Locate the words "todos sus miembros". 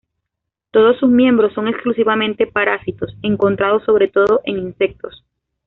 0.71-1.53